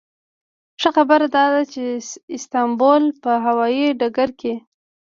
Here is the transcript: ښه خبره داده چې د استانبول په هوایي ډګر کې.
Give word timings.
ښه 0.81 0.89
خبره 0.97 1.27
داده 1.35 1.61
چې 1.71 1.81
د 1.87 1.93
استانبول 2.35 3.03
په 3.23 3.31
هوایي 3.45 3.87
ډګر 3.99 4.29
کې. 4.39 4.53